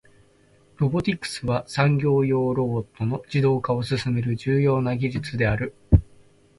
[0.77, 5.75] ロボティクスは、産業用ロボットの自動化を進める重要な技術である。